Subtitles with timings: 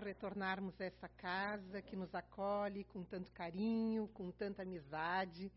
[0.00, 5.52] retornarmos a essa casa que nos acolhe com tanto carinho, com tanta amizade,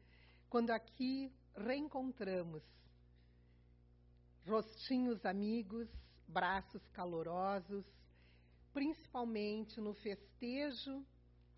[0.50, 2.64] quando aqui reencontramos
[4.46, 5.90] rostinhos amigos,
[6.28, 7.86] braços calorosos,
[8.74, 11.06] principalmente no festejo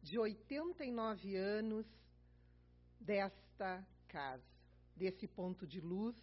[0.02, 1.86] de 89 anos
[3.00, 4.44] desta casa,
[4.96, 6.16] desse ponto de luz,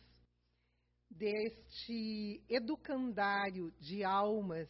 [1.11, 4.69] deste educandário de almas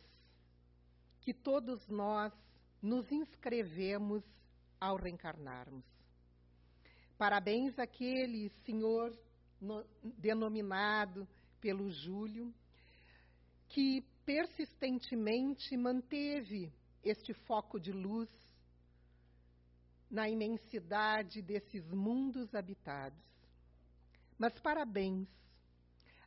[1.23, 2.33] que todos nós
[2.81, 4.23] nos inscrevemos
[4.81, 5.85] ao reencarnarmos.
[7.17, 9.17] Parabéns àquele senhor
[9.61, 11.27] no, denominado
[11.61, 12.53] pelo Júlio,
[13.69, 16.73] que persistentemente manteve
[17.05, 18.29] este foco de luz
[20.11, 23.23] na imensidade desses mundos habitados.
[24.37, 25.29] Mas parabéns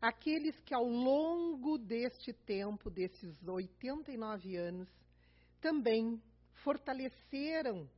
[0.07, 4.87] àqueles que ao longo deste tempo, desses 89 anos,
[5.59, 6.21] também
[6.63, 7.89] fortaleceram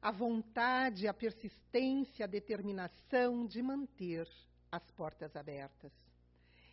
[0.00, 4.26] a vontade, a persistência, a determinação de manter
[4.72, 5.92] as portas abertas.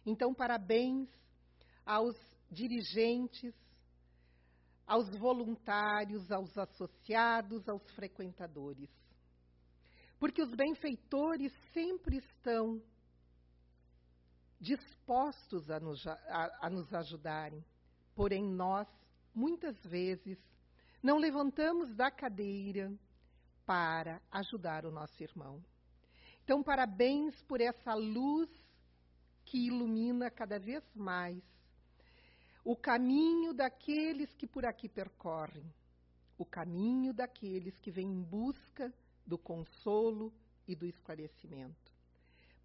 [0.06, 1.10] Então, parabéns
[1.86, 2.16] aos
[2.50, 3.54] dirigentes,
[4.88, 8.90] aos voluntários, aos associados, aos frequentadores.
[10.18, 12.82] Porque os benfeitores sempre estão
[14.60, 17.64] dispostos a nos, a, a nos ajudarem,
[18.16, 18.88] porém nós,
[19.34, 20.38] muitas vezes,
[21.02, 22.92] não levantamos da cadeira
[23.66, 25.64] para ajudar o nosso irmão.
[26.44, 28.50] Então, parabéns por essa luz
[29.44, 31.44] que ilumina cada vez mais
[32.64, 35.72] o caminho daqueles que por aqui percorrem,
[36.36, 38.92] o caminho daqueles que vêm em busca
[39.26, 40.34] do consolo
[40.68, 41.85] e do esclarecimento.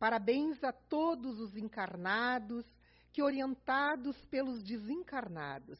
[0.00, 2.64] Parabéns a todos os encarnados
[3.12, 5.78] que, orientados pelos desencarnados,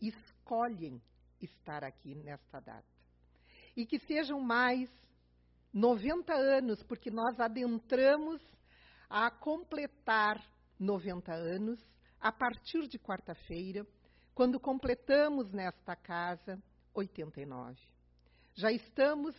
[0.00, 1.00] escolhem
[1.40, 2.84] estar aqui nesta data.
[3.76, 4.90] E que sejam mais
[5.72, 8.42] 90 anos, porque nós adentramos
[9.08, 10.44] a completar
[10.76, 11.78] 90 anos
[12.20, 13.86] a partir de quarta-feira,
[14.34, 16.60] quando completamos nesta casa
[16.92, 17.80] 89.
[18.54, 19.36] Já estamos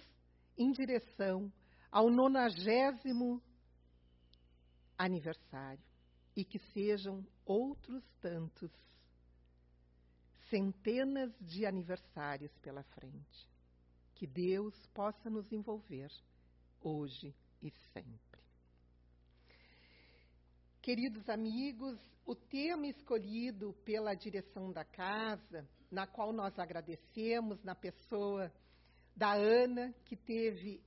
[0.58, 1.52] em direção
[1.92, 3.44] ao nonagésimo
[5.04, 5.84] aniversário
[6.36, 8.72] e que sejam outros tantos,
[10.50, 13.50] centenas de aniversários pela frente.
[14.16, 16.10] Que Deus possa nos envolver
[16.82, 18.42] hoje e sempre.
[20.82, 28.52] Queridos amigos, o tema escolhido pela direção da casa, na qual nós agradecemos, na pessoa
[29.16, 30.82] da Ana, que teve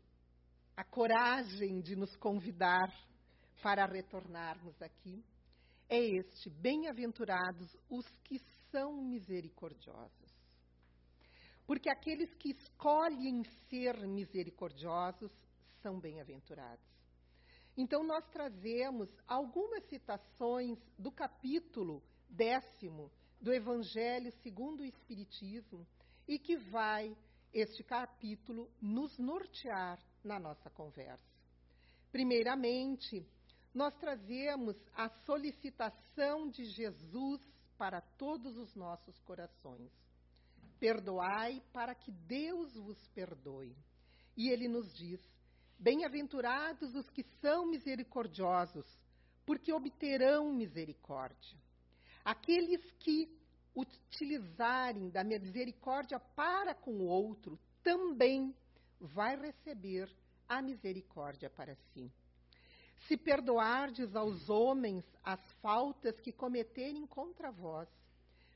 [0.77, 2.89] a coragem de nos convidar
[3.65, 5.25] para retornarmos aqui,
[5.89, 8.39] é este: bem-aventurados os que
[8.71, 10.35] são misericordiosos.
[11.67, 15.33] Porque aqueles que escolhem ser misericordiosos
[15.81, 16.85] são bem-aventurados.
[17.75, 23.11] Então, nós trazemos algumas citações do capítulo décimo
[23.41, 25.87] do Evangelho segundo o Espiritismo
[26.29, 27.17] e que vai,
[27.51, 31.33] este capítulo, nos nortear na nossa conversa.
[32.13, 33.27] Primeiramente,
[33.75, 37.41] nós trazemos a solicitação de Jesus
[37.77, 39.91] para todos os nossos corações.
[40.79, 43.77] Perdoai para que Deus vos perdoe.
[44.37, 45.21] E ele nos diz:
[45.79, 48.87] Bem-aventurados os que são misericordiosos,
[49.45, 51.59] porque obterão misericórdia.
[52.25, 53.29] Aqueles que
[53.75, 58.55] utilizarem da misericórdia para com o outro, também
[59.01, 60.09] vai receber
[60.49, 62.11] a misericórdia para si.
[63.06, 67.88] Se perdoardes aos homens as faltas que cometerem contra vós,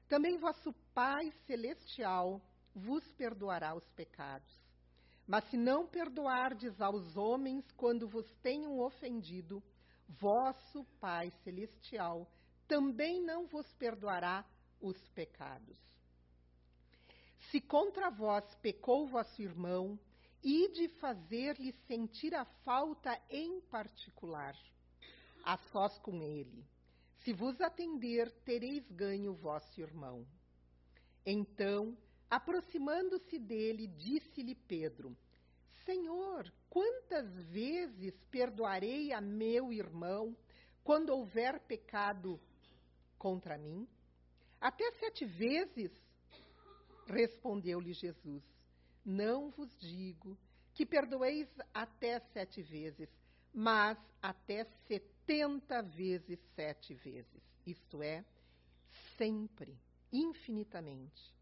[0.08, 2.40] também vosso Pai celestial
[2.74, 4.50] vos perdoará os pecados.
[5.26, 9.62] Mas se não perdoardes aos homens quando vos tenham ofendido,
[10.08, 12.26] vosso Pai Celestial
[12.66, 14.44] também não vos perdoará
[14.80, 15.78] os pecados.
[17.50, 19.98] Se contra vós pecou vosso irmão,
[20.42, 24.56] ide fazer-lhe sentir a falta em particular,
[25.44, 26.64] a sós com ele.
[27.20, 30.26] Se vos atender, tereis ganho vosso irmão.
[31.26, 31.96] Então,
[32.30, 35.16] Aproximando-se dele, disse-lhe Pedro:
[35.86, 40.36] Senhor, quantas vezes perdoarei a meu irmão
[40.84, 42.38] quando houver pecado
[43.18, 43.88] contra mim?
[44.60, 45.90] Até sete vezes?
[47.06, 48.44] Respondeu-lhe Jesus:
[49.10, 50.36] Não vos digo
[50.74, 53.08] que perdoeis até sete vezes,
[53.54, 57.42] mas até setenta vezes sete vezes.
[57.66, 58.22] Isto é,
[59.16, 59.74] sempre,
[60.12, 61.34] infinitamente.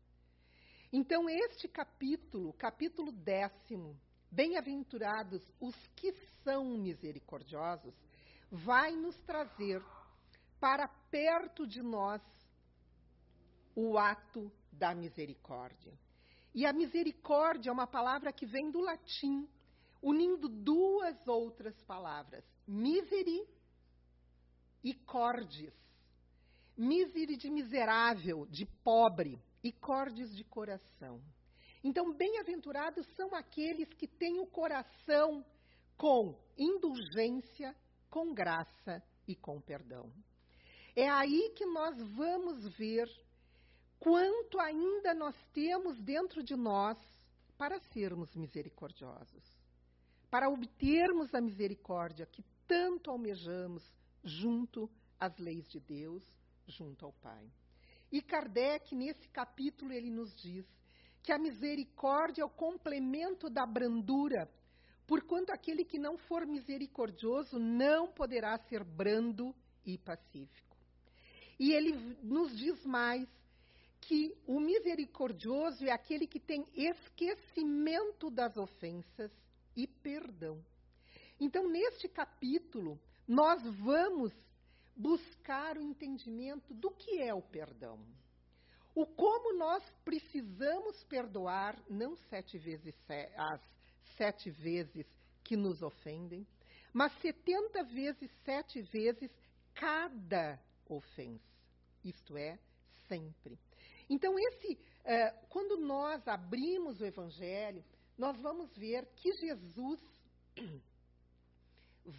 [0.93, 3.99] Então, este capítulo, capítulo décimo,
[4.31, 6.13] Bem-aventurados os que
[6.45, 7.95] são misericordiosos,
[8.51, 9.83] vai nos trazer
[10.61, 12.23] para perto de nós
[13.75, 15.93] o ato da misericórdia.
[16.57, 19.47] E a misericórdia é uma palavra que vem do latim,
[20.01, 23.47] unindo duas outras palavras, miseri
[24.83, 25.75] e cordis.
[26.75, 31.21] Miseri de miserável, de pobre, e cordis de coração.
[31.85, 35.45] Então, bem-aventurados são aqueles que têm o coração
[35.97, 37.77] com indulgência,
[38.09, 40.11] com graça e com perdão.
[40.95, 43.07] É aí que nós vamos ver
[43.99, 46.99] quanto ainda nós temos dentro de nós
[47.57, 49.45] para sermos misericordiosos,
[50.31, 53.83] para obtermos a misericórdia que tanto almejamos
[54.23, 56.23] junto às leis de Deus,
[56.67, 57.51] junto ao Pai.
[58.11, 60.67] E Kardec, nesse capítulo, ele nos diz
[61.23, 64.49] que a misericórdia é o complemento da brandura,
[65.07, 69.55] porquanto aquele que não for misericordioso não poderá ser brando
[69.85, 70.77] e pacífico.
[71.59, 73.29] E ele nos diz mais
[74.07, 79.33] que o misericordioso é aquele que tem esquecimento das ofensas
[79.75, 80.65] e perdão.
[81.41, 84.33] Então, neste capítulo, nós vamos
[84.97, 87.99] buscar o entendimento do que é o perdão.
[88.95, 92.95] O como nós precisamos perdoar, não sete vezes
[93.37, 93.61] as
[94.17, 95.05] sete vezes
[95.43, 96.47] que nos ofendem,
[96.93, 99.31] mas setenta vezes sete vezes
[99.75, 101.45] cada ofensa.
[102.05, 102.57] Isto é,
[103.09, 103.59] sempre.
[104.09, 107.85] Então, esse, eh, quando nós abrimos o Evangelho,
[108.17, 110.01] nós vamos ver que Jesus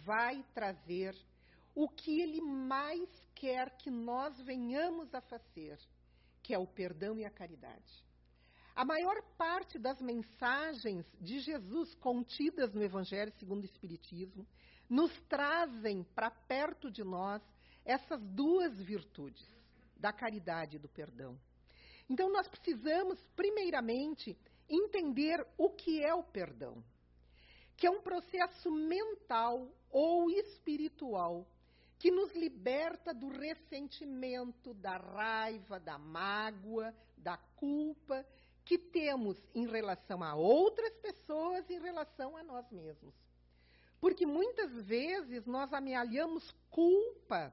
[0.04, 1.16] vai trazer
[1.74, 5.78] o que ele mais quer que nós venhamos a fazer,
[6.42, 8.04] que é o perdão e a caridade.
[8.74, 14.46] A maior parte das mensagens de Jesus contidas no Evangelho segundo o Espiritismo
[14.88, 17.42] nos trazem para perto de nós
[17.84, 19.46] essas duas virtudes,
[19.96, 21.38] da caridade e do perdão.
[22.08, 24.36] Então, nós precisamos, primeiramente,
[24.68, 26.82] entender o que é o perdão,
[27.76, 31.46] que é um processo mental ou espiritual
[31.98, 38.24] que nos liberta do ressentimento, da raiva, da mágoa, da culpa
[38.64, 43.14] que temos em relação a outras pessoas, em relação a nós mesmos.
[44.00, 47.52] Porque muitas vezes nós amealhamos culpa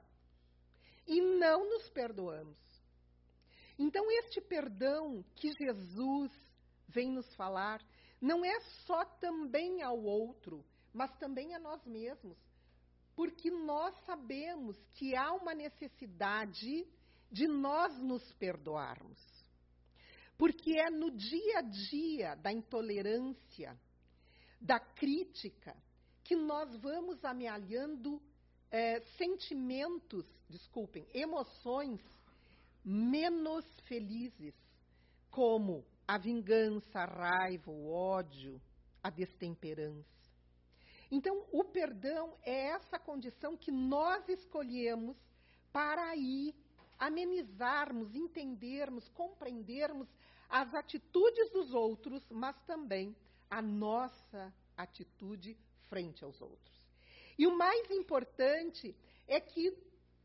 [1.08, 2.58] e não nos perdoamos.
[3.78, 6.32] Então, este perdão que Jesus
[6.88, 7.82] vem nos falar
[8.22, 12.38] não é só também ao outro, mas também a nós mesmos
[13.16, 16.86] porque nós sabemos que há uma necessidade
[17.32, 19.18] de nós nos perdoarmos.
[20.38, 23.80] Porque é no dia a dia da intolerância,
[24.60, 25.76] da crítica,
[26.24, 28.22] que nós vamos amealhando
[28.70, 32.02] é, sentimentos, desculpem, emoções
[32.86, 34.54] menos felizes,
[35.32, 38.62] como a vingança, a raiva, o ódio,
[39.02, 40.16] a destemperança.
[41.10, 45.18] Então, o perdão é essa condição que nós escolhemos
[45.74, 46.56] para aí
[46.98, 50.08] amenizarmos, entendermos, compreendermos
[50.50, 53.16] as atitudes dos outros, mas também
[53.50, 55.58] a nossa atitude
[55.90, 56.76] frente aos outros.
[57.38, 58.96] E o mais importante
[59.28, 59.76] é que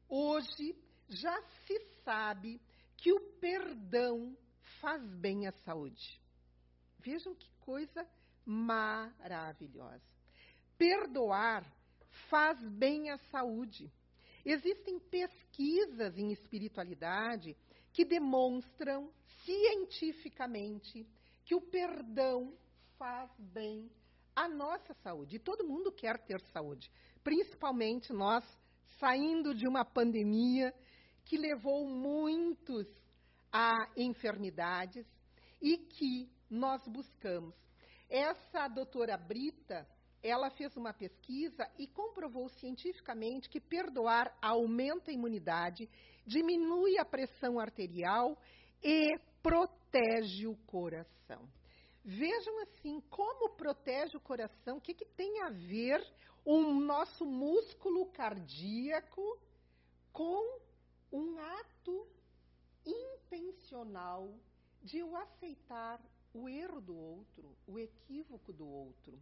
[0.09, 0.77] hoje
[1.11, 2.61] já se sabe
[2.97, 4.37] que o perdão
[4.81, 6.21] faz bem à saúde.
[6.99, 8.07] Vejam que coisa
[8.45, 10.03] maravilhosa.
[10.79, 11.67] Perdoar
[12.29, 13.93] faz bem à saúde.
[14.45, 17.57] Existem pesquisas em espiritualidade
[17.93, 19.13] que demonstram
[19.45, 21.07] cientificamente
[21.45, 22.57] que o perdão
[22.97, 23.91] faz bem
[24.35, 25.37] à nossa saúde.
[25.37, 26.91] E todo mundo quer ter saúde,
[27.23, 28.45] principalmente nós
[28.99, 30.75] saindo de uma pandemia
[31.31, 32.89] que levou muitos
[33.53, 35.07] a enfermidades
[35.63, 37.55] e que nós buscamos.
[38.09, 39.87] Essa doutora Brita,
[40.21, 45.89] ela fez uma pesquisa e comprovou cientificamente que perdoar aumenta a imunidade,
[46.27, 48.37] diminui a pressão arterial
[48.83, 51.49] e protege o coração.
[52.05, 56.05] Vejam assim, como protege o coração, o que, que tem a ver
[56.45, 59.41] o nosso músculo cardíaco
[60.13, 60.70] com
[61.13, 62.07] um ato
[62.85, 64.33] intencional
[64.83, 66.01] de eu aceitar
[66.33, 69.19] o erro do outro, o equívoco do outro.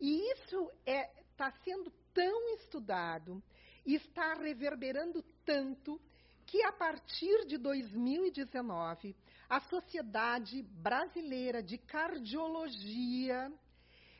[0.00, 3.42] E isso está é, tá sendo tão estudado
[3.84, 6.00] e está reverberando tanto
[6.46, 9.14] que a partir de 2019
[9.48, 13.52] a Sociedade Brasileira de Cardiologia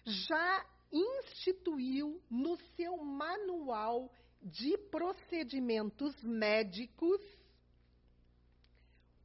[0.05, 7.21] já instituiu no seu manual de procedimentos médicos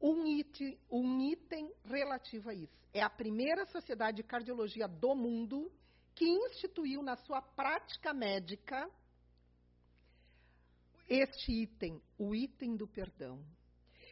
[0.01, 2.77] um item, um item relativo a isso.
[2.93, 5.71] É a primeira sociedade de cardiologia do mundo
[6.13, 8.89] que instituiu na sua prática médica
[11.09, 13.43] este item, o item do perdão.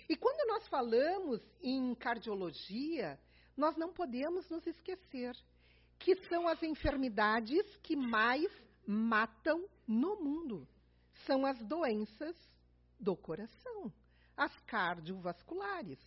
[0.07, 3.19] E quando nós falamos em cardiologia,
[3.55, 5.35] nós não podemos nos esquecer
[5.97, 8.51] que são as enfermidades que mais
[8.85, 10.67] matam no mundo.
[11.25, 12.35] São as doenças
[12.99, 13.91] do coração,
[14.35, 15.99] as cardiovasculares,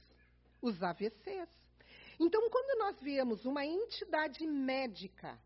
[0.60, 1.48] os AVCs.
[2.18, 5.38] Então, quando nós vemos uma entidade médica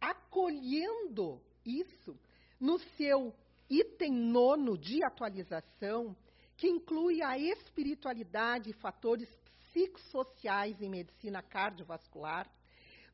[0.00, 2.18] acolhendo isso
[2.60, 3.34] no seu
[3.68, 6.16] item nono de atualização,
[6.56, 9.28] que inclui a espiritualidade e fatores
[9.72, 12.50] psicossociais em medicina cardiovascular,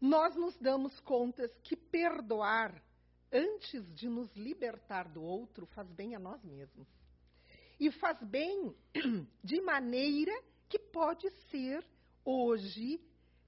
[0.01, 2.83] nós nos damos conta que perdoar
[3.33, 6.89] antes de nos libertar do outro faz bem a nós mesmos.
[7.79, 8.75] E faz bem
[9.45, 10.33] de maneira
[10.69, 11.85] que pode ser
[12.25, 13.01] hoje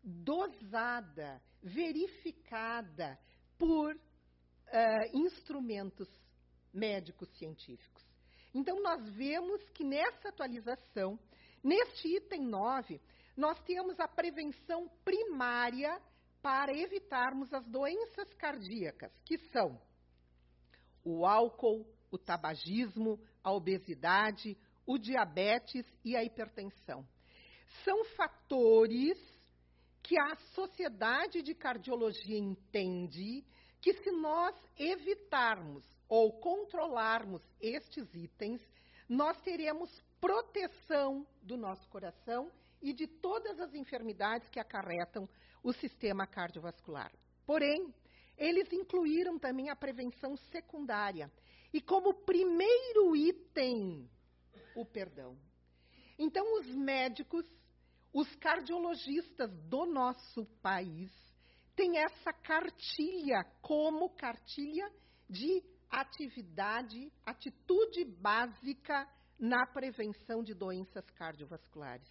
[0.02, 3.18] dosada, verificada
[3.58, 6.08] por uh, instrumentos
[6.72, 8.04] médicos científicos.
[8.54, 11.18] Então, nós vemos que nessa atualização,
[11.62, 13.00] neste item 9,
[13.36, 16.00] nós temos a prevenção primária
[16.42, 19.80] para evitarmos as doenças cardíacas, que são
[21.04, 24.56] o álcool, o tabagismo, a obesidade,
[24.86, 27.06] o diabetes e a hipertensão.
[27.84, 29.18] São fatores
[30.02, 33.44] que a Sociedade de Cardiologia entende
[33.80, 38.60] que se nós evitarmos ou controlarmos estes itens,
[39.08, 42.50] nós teremos proteção do nosso coração
[42.82, 45.28] e de todas as enfermidades que acarretam
[45.62, 47.12] o sistema cardiovascular.
[47.44, 47.92] Porém,
[48.36, 51.30] eles incluíram também a prevenção secundária
[51.72, 54.08] e, como primeiro item,
[54.74, 55.36] o perdão.
[56.18, 57.46] Então, os médicos,
[58.12, 61.10] os cardiologistas do nosso país,
[61.76, 64.90] têm essa cartilha como cartilha
[65.28, 69.08] de atividade, atitude básica
[69.38, 72.08] na prevenção de doenças cardiovasculares.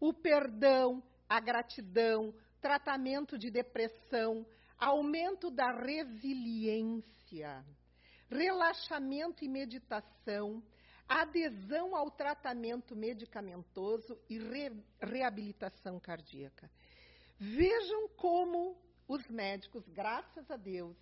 [0.00, 4.46] O perdão, a gratidão, tratamento de depressão,
[4.78, 7.64] aumento da resiliência,
[8.30, 10.62] relaxamento e meditação,
[11.08, 16.70] adesão ao tratamento medicamentoso e re reabilitação cardíaca.
[17.38, 18.76] Vejam como
[19.08, 20.96] os médicos, graças a Deus,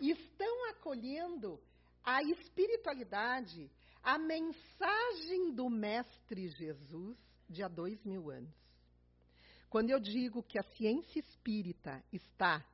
[0.00, 1.60] estão acolhendo
[2.02, 3.70] a espiritualidade,
[4.02, 7.16] a mensagem do Mestre Jesus
[7.52, 8.54] de há dois mil anos.
[9.68, 12.64] Quando eu digo que a ciência espírita está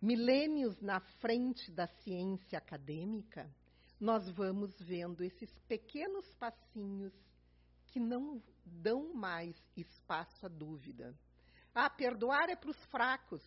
[0.00, 3.48] milênios na frente da ciência acadêmica,
[4.00, 7.14] nós vamos vendo esses pequenos passinhos
[7.86, 11.14] que não dão mais espaço à dúvida.
[11.74, 13.42] Ah, perdoar é para os fracos.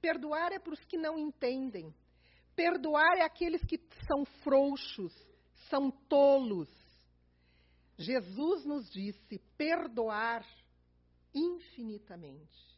[0.00, 1.94] Perdoar é para os que não entendem.
[2.56, 5.14] Perdoar é aqueles que são frouxos,
[5.70, 6.68] são tolos.
[7.96, 10.44] Jesus nos disse perdoar
[11.34, 12.74] infinitamente.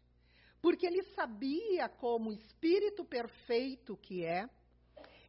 [0.60, 4.48] Porque ele sabia, como espírito perfeito que é,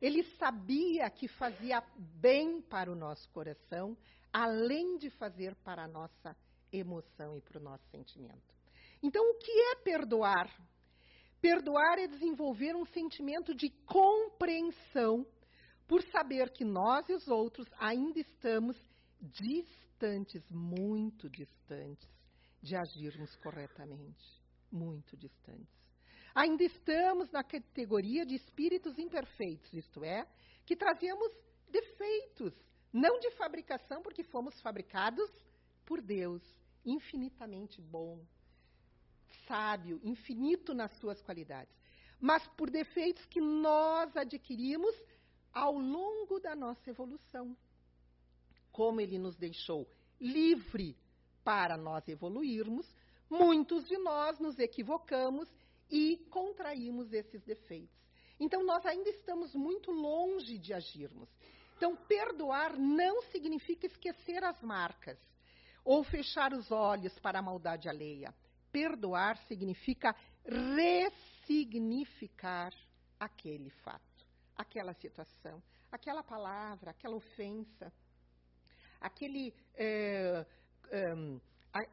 [0.01, 3.97] ele sabia que fazia bem para o nosso coração,
[4.31, 6.35] além de fazer para a nossa
[6.71, 8.55] emoção e para o nosso sentimento.
[9.01, 10.49] Então, o que é perdoar?
[11.41, 15.25] Perdoar é desenvolver um sentimento de compreensão
[15.87, 18.75] por saber que nós e os outros ainda estamos
[19.21, 22.09] distantes, muito distantes,
[22.61, 24.41] de agirmos corretamente.
[24.71, 25.77] Muito distantes.
[26.35, 30.27] Ainda estamos na categoria de espíritos imperfeitos, isto é,
[30.65, 31.31] que trazemos
[31.69, 32.53] defeitos,
[32.93, 35.31] não de fabricação, porque fomos fabricados
[35.85, 36.43] por Deus,
[36.85, 38.23] infinitamente bom,
[39.47, 41.73] sábio, infinito nas suas qualidades,
[42.19, 44.95] mas por defeitos que nós adquirimos
[45.53, 47.55] ao longo da nossa evolução.
[48.77, 49.89] Como ele nos deixou
[50.21, 50.95] livre
[51.43, 52.87] para nós evoluirmos,
[53.27, 55.49] muitos de nós nos equivocamos
[55.89, 57.97] e contraímos esses defeitos.
[58.39, 61.27] Então, nós ainda estamos muito longe de agirmos.
[61.75, 65.17] Então, perdoar não significa esquecer as marcas
[65.83, 68.31] ou fechar os olhos para a maldade alheia.
[68.71, 70.15] Perdoar significa
[70.45, 72.71] ressignificar
[73.19, 74.23] aquele fato,
[74.55, 77.91] aquela situação, aquela palavra, aquela ofensa,
[78.99, 80.45] aquele, é,
[80.91, 81.13] é,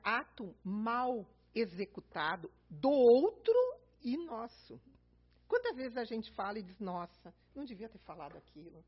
[0.03, 3.55] ato mal executado do outro
[4.03, 4.81] e nosso.
[5.47, 8.85] Quantas vezes a gente fala e diz, nossa, não devia ter falado aquilo.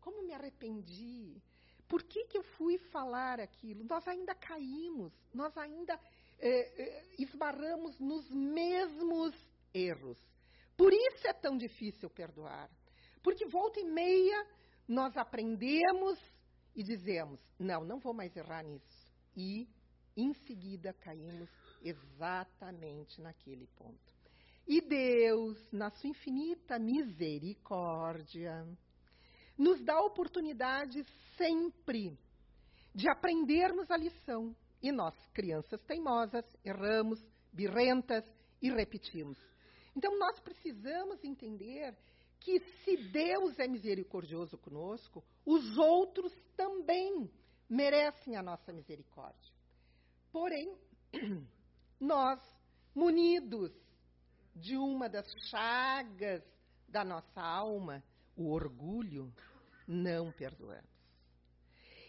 [0.00, 1.40] Como me arrependi.
[1.86, 3.84] Por que, que eu fui falar aquilo?
[3.84, 5.98] Nós ainda caímos, nós ainda
[6.38, 9.34] é, é, esbarramos nos mesmos
[9.72, 10.18] erros.
[10.76, 12.70] Por isso é tão difícil perdoar.
[13.22, 14.46] Porque volta e meia
[14.86, 16.18] nós aprendemos
[16.74, 19.08] e dizemos: não, não vou mais errar nisso.
[19.36, 19.68] E
[20.16, 21.48] em seguida caímos
[21.82, 24.18] exatamente naquele ponto.
[24.66, 28.66] E Deus, na sua infinita misericórdia,
[29.56, 31.04] nos dá a oportunidade
[31.36, 32.18] sempre
[32.94, 34.54] de aprendermos a lição.
[34.82, 37.18] E nós, crianças teimosas, erramos,
[37.52, 38.24] birrentas
[38.60, 39.38] e repetimos.
[39.96, 41.96] Então nós precisamos entender
[42.40, 47.30] que se Deus é misericordioso conosco, os outros também
[47.68, 49.52] merecem a nossa misericórdia.
[50.32, 50.76] Porém,
[52.00, 52.40] nós,
[52.94, 53.72] munidos
[54.54, 56.42] de uma das chagas
[56.88, 58.02] da nossa alma,
[58.36, 59.32] o orgulho,
[59.86, 60.88] não perdoamos.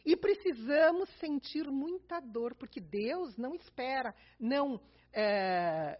[0.06, 4.80] E precisamos sentir muita dor, porque Deus não espera, não,
[5.14, 6.00] é,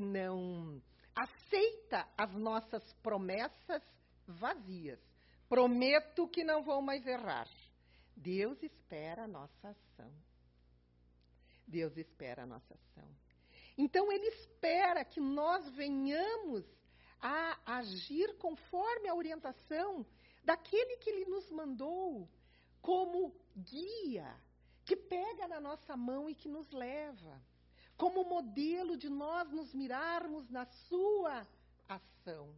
[0.00, 0.80] não
[1.18, 3.82] aceita as nossas promessas
[4.26, 5.00] vazias.
[5.48, 7.48] Prometo que não vou mais errar.
[8.14, 10.12] Deus espera a nossa ação.
[11.66, 13.08] Deus espera a nossa ação.
[13.76, 16.64] Então, Ele espera que nós venhamos
[17.20, 20.06] a agir conforme a orientação
[20.44, 22.28] daquele que Ele nos mandou
[22.80, 24.34] como guia,
[24.84, 27.40] que pega na nossa mão e que nos leva
[27.98, 31.44] como modelo de nós nos mirarmos na sua
[31.88, 32.48] ação.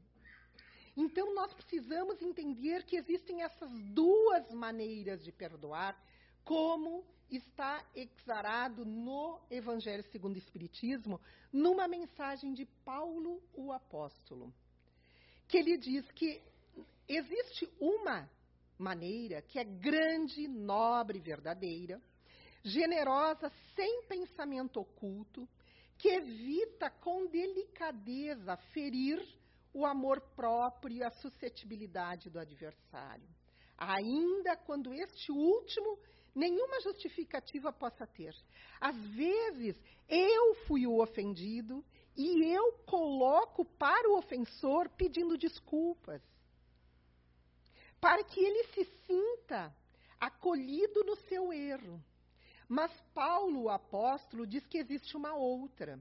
[0.95, 5.99] Então, nós precisamos entender que existem essas duas maneiras de perdoar,
[6.45, 11.19] como está exarado no Evangelho segundo o Espiritismo,
[11.51, 14.53] numa mensagem de Paulo o Apóstolo,
[15.49, 16.43] que ele diz que
[17.09, 18.29] existe uma
[18.77, 22.01] maneira que é grande, nobre, verdadeira,
[22.63, 25.49] generosa, sem pensamento oculto,
[25.99, 29.23] que evita com delicadeza ferir
[29.73, 33.29] o amor próprio e a suscetibilidade do adversário,
[33.77, 35.99] ainda quando este último
[36.35, 38.35] nenhuma justificativa possa ter.
[38.81, 39.77] Às vezes,
[40.09, 41.85] eu fui o ofendido
[42.17, 46.23] e eu coloco para o ofensor pedindo desculpas,
[48.01, 49.75] para que ele se sinta
[50.19, 52.03] acolhido no seu erro.
[52.71, 56.01] Mas Paulo, o apóstolo, diz que existe uma outra,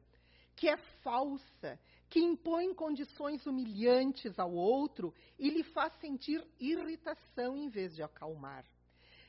[0.55, 7.69] que é falsa, que impõe condições humilhantes ao outro e lhe faz sentir irritação em
[7.69, 8.63] vez de acalmar.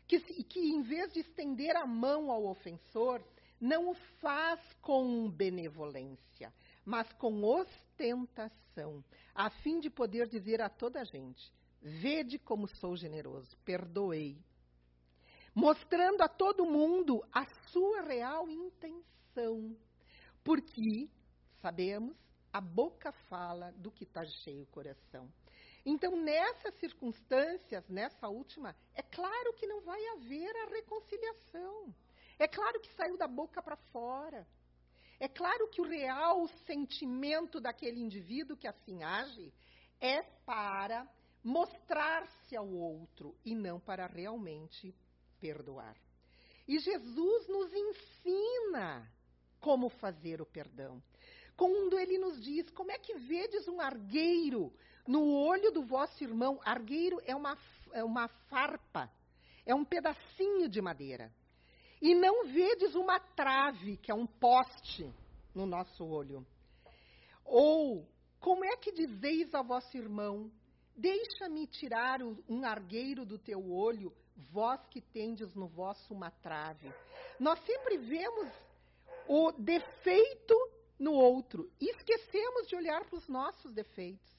[0.06, 3.24] Que, que em vez de estender a mão ao ofensor,
[3.58, 6.52] não o faz com benevolência,
[6.84, 9.02] mas com ostentação,
[9.34, 11.50] a fim de poder dizer a toda a gente:
[11.80, 14.36] Vede como sou generoso, perdoei,
[15.54, 19.76] mostrando a todo mundo a sua real intenção.
[20.42, 21.08] Porque,
[21.60, 22.16] sabemos,
[22.52, 25.30] a boca fala do que está cheio o coração.
[25.84, 31.94] Então, nessas circunstâncias, nessa última, é claro que não vai haver a reconciliação.
[32.38, 34.46] É claro que saiu da boca para fora.
[35.18, 39.52] É claro que o real sentimento daquele indivíduo que assim age
[40.00, 41.06] é para
[41.44, 44.94] mostrar-se ao outro e não para realmente
[45.40, 45.96] perdoar.
[46.68, 49.10] E Jesus nos ensina
[49.60, 51.02] como fazer o perdão.
[51.56, 54.72] Quando ele nos diz: Como é que vedes um argueiro
[55.06, 56.60] no olho do vosso irmão?
[56.64, 57.58] Argueiro é uma,
[57.92, 59.10] é uma farpa,
[59.66, 61.32] é um pedacinho de madeira.
[62.00, 65.12] E não vedes uma trave, que é um poste,
[65.54, 66.46] no nosso olho.
[67.44, 70.50] Ou, como é que dizeis ao vosso irmão:
[70.96, 74.14] Deixa-me tirar um argueiro do teu olho,
[74.50, 76.92] vós que tendes no vosso uma trave.
[77.38, 78.48] Nós sempre vemos
[79.28, 80.54] o defeito
[80.98, 84.30] no outro e esquecemos de olhar para os nossos defeitos.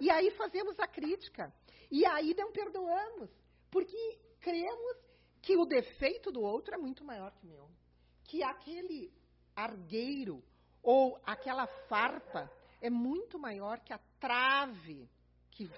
[0.00, 1.52] E aí fazemos a crítica.
[1.90, 3.30] E aí não perdoamos.
[3.70, 4.96] Porque cremos
[5.42, 7.70] que o defeito do outro é muito maior que o meu.
[8.24, 9.12] Que aquele
[9.54, 10.42] argueiro
[10.82, 15.08] ou aquela farpa é muito maior que a trave
[15.50, 15.68] que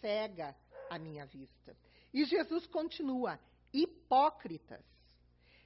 [0.00, 0.54] cega
[0.90, 1.76] a minha vista.
[2.12, 3.38] E Jesus continua:
[3.72, 4.84] hipócritas.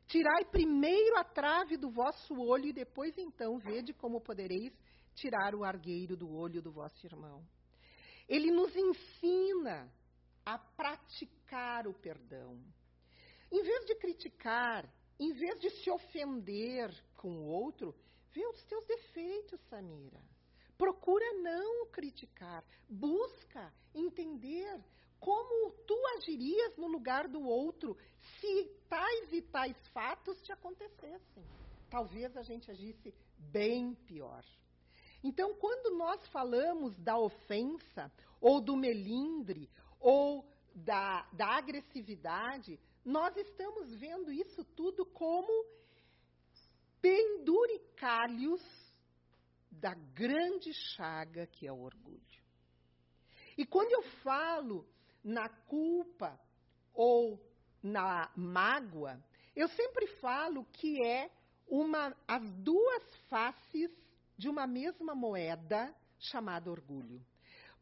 [0.07, 4.73] Tirai primeiro a trave do vosso olho e depois então vede como podereis
[5.15, 7.47] tirar o argueiro do olho do vosso irmão.
[8.29, 9.91] Ele nos ensina
[10.45, 12.59] a praticar o perdão.
[13.51, 17.95] Em vez de criticar, em vez de se ofender com o outro,
[18.33, 20.21] vê os teus defeitos, Samira.
[20.77, 24.83] Procura não criticar, busca entender
[25.23, 27.97] como tu agirias no lugar do outro
[28.41, 31.45] se tais e tais fatos te acontecessem.
[31.89, 34.45] Talvez a gente agisse bem pior.
[35.23, 43.95] Então, quando nós falamos da ofensa, ou do melindre, ou da, da agressividade, nós estamos
[43.95, 45.65] vendo isso tudo como
[47.01, 48.61] penduricalhos
[49.71, 52.43] da grande chaga que é o orgulho.
[53.57, 54.85] E quando eu falo
[55.23, 56.39] na culpa
[56.95, 57.41] ou
[57.83, 59.23] na mágoa,
[59.55, 61.31] eu sempre falo que é
[61.67, 63.91] uma, as duas faces
[64.37, 67.25] de uma mesma moeda chamada orgulho.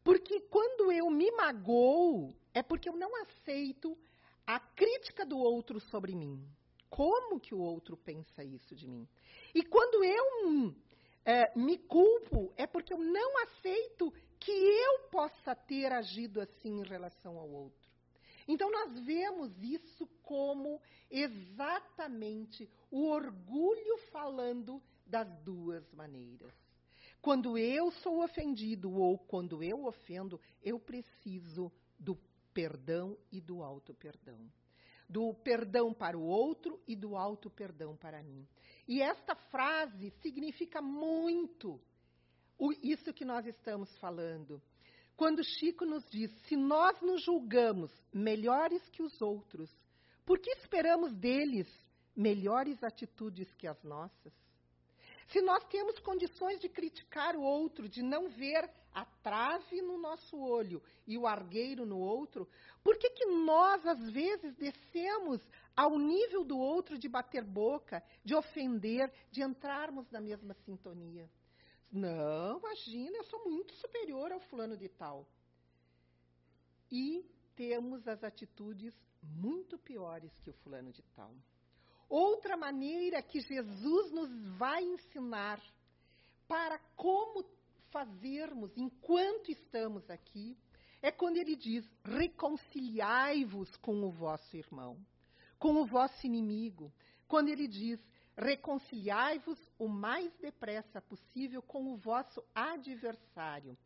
[0.03, 3.97] Porque quando eu me magoo, é porque eu não aceito
[4.45, 6.43] a crítica do outro sobre mim.
[6.89, 9.07] Como que o outro pensa isso de mim?
[9.53, 10.75] E quando eu
[11.23, 16.83] é, me culpo, é porque eu não aceito que eu possa ter agido assim em
[16.83, 17.89] relação ao outro.
[18.47, 26.53] Então, nós vemos isso como exatamente o orgulho falando das duas maneiras.
[27.21, 32.17] Quando eu sou ofendido ou quando eu ofendo, eu preciso do
[32.51, 34.51] perdão e do auto-perdão.
[35.07, 38.47] Do perdão para o outro e do auto-perdão para mim.
[38.87, 41.79] E esta frase significa muito
[42.83, 44.61] isso que nós estamos falando.
[45.15, 49.69] Quando Chico nos diz: se nós nos julgamos melhores que os outros,
[50.25, 51.67] por que esperamos deles
[52.15, 54.33] melhores atitudes que as nossas?
[55.27, 60.37] Se nós temos condições de criticar o outro, de não ver a trave no nosso
[60.37, 62.49] olho e o argueiro no outro,
[62.83, 65.41] por que, que nós, às vezes, descemos
[65.73, 71.29] ao nível do outro de bater boca, de ofender, de entrarmos na mesma sintonia?
[71.91, 75.27] Não, imagina, eu sou muito superior ao fulano de tal.
[76.89, 77.25] E
[77.55, 81.33] temos as atitudes muito piores que o fulano de tal.
[82.07, 85.61] Outra maneira que Jesus nos vai ensinar
[86.47, 87.45] para como
[87.89, 90.57] fazermos enquanto estamos aqui
[91.01, 94.97] é quando ele diz: reconciliai-vos com o vosso irmão,
[95.57, 96.91] com o vosso inimigo.
[97.27, 97.99] Quando ele diz:
[98.41, 103.77] reconciliai-vos o mais depressa possível com o vosso adversário,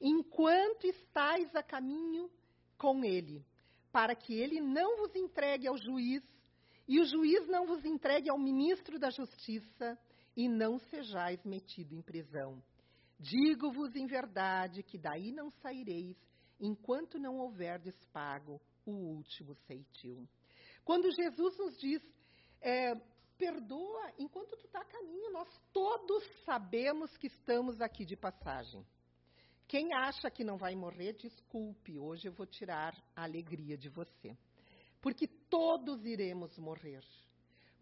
[0.00, 2.30] enquanto estáis a caminho
[2.78, 3.44] com ele,
[3.90, 6.22] para que ele não vos entregue ao juiz
[6.86, 9.98] e o juiz não vos entregue ao ministro da justiça,
[10.36, 12.62] e não sejais metido em prisão.
[13.18, 16.16] Digo-vos em verdade que daí não saireis,
[16.60, 20.28] enquanto não houverdes pago o último ceitil.
[20.84, 22.02] Quando Jesus nos diz,
[22.60, 22.94] é,
[23.36, 28.86] perdoa enquanto tu está a caminho, nós todos sabemos que estamos aqui de passagem.
[29.66, 34.36] Quem acha que não vai morrer, desculpe, hoje eu vou tirar a alegria de você
[35.04, 37.04] porque todos iremos morrer.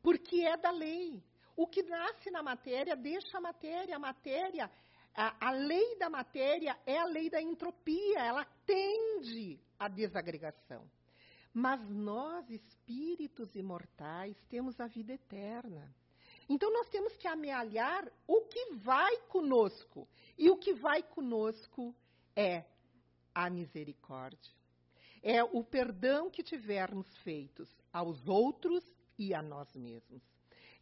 [0.02, 1.22] Porque é da lei.
[1.54, 3.94] O que nasce na matéria deixa a matéria.
[3.94, 4.68] A matéria,
[5.14, 10.90] a, a lei da matéria é a lei da entropia, ela tende à desagregação.
[11.52, 15.94] Mas nós, espíritos imortais, temos a vida eterna.
[16.48, 20.08] Então nós temos que amealhar o que vai conosco.
[20.38, 21.94] E o que vai conosco
[22.34, 22.64] é
[23.34, 24.52] a misericórdia
[25.22, 28.84] é o perdão que tivermos feitos aos outros
[29.16, 30.20] e a nós mesmos.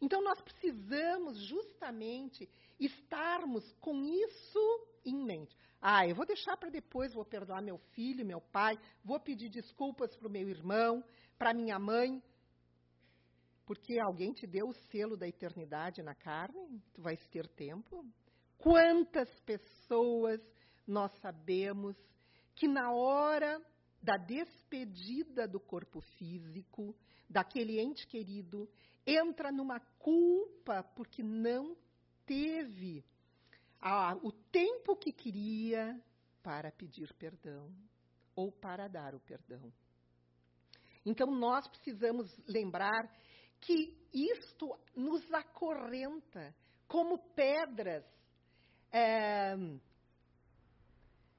[0.01, 5.55] Então, nós precisamos justamente estarmos com isso em mente.
[5.81, 10.15] Ah, eu vou deixar para depois, vou perdoar meu filho, meu pai, vou pedir desculpas
[10.15, 11.03] para o meu irmão,
[11.39, 12.21] para minha mãe,
[13.65, 18.05] porque alguém te deu o selo da eternidade na carne, tu vais ter tempo.
[18.59, 20.39] Quantas pessoas
[20.85, 21.97] nós sabemos
[22.53, 23.59] que na hora
[24.03, 26.95] da despedida do corpo físico,
[27.27, 28.69] daquele ente querido,
[29.05, 31.75] entra numa culpa porque não
[32.25, 33.03] teve
[33.81, 35.99] ah, o tempo que queria
[36.43, 37.73] para pedir perdão
[38.35, 39.71] ou para dar o perdão.
[41.05, 43.11] Então nós precisamos lembrar
[43.59, 46.55] que isto nos acorrenta
[46.87, 48.05] como pedras
[48.91, 49.55] é,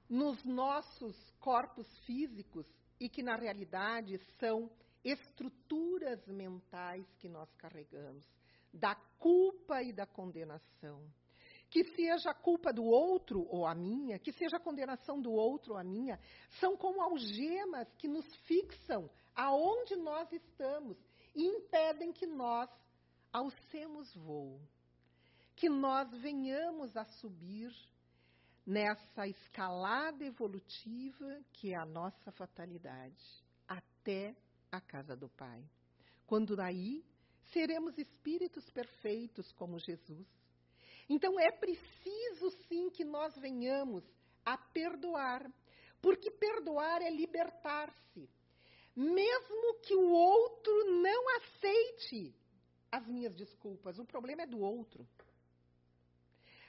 [0.08, 2.66] nos nossos corpos físicos
[2.98, 4.70] e que, na realidade, são
[5.04, 8.24] estruturas mentais que nós carregamos,
[8.72, 11.04] da culpa e da condenação.
[11.72, 15.72] Que seja a culpa do outro ou a minha, que seja a condenação do outro
[15.72, 16.20] ou a minha,
[16.60, 20.98] são como algemas que nos fixam aonde nós estamos
[21.34, 22.68] e impedem que nós
[23.32, 24.60] alcemos voo,
[25.56, 27.72] que nós venhamos a subir
[28.66, 33.24] nessa escalada evolutiva que é a nossa fatalidade,
[33.66, 34.36] até
[34.70, 35.64] a casa do Pai.
[36.26, 37.02] Quando daí
[37.50, 40.41] seremos espíritos perfeitos como Jesus.
[41.08, 44.04] Então é preciso sim que nós venhamos
[44.44, 45.50] a perdoar,
[46.00, 48.28] porque perdoar é libertar-se.
[48.94, 52.34] Mesmo que o outro não aceite
[52.90, 55.06] as minhas desculpas, o problema é do outro.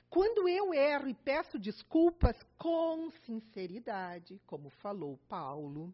[0.09, 5.93] Quando eu erro e peço desculpas com sinceridade, como falou Paulo,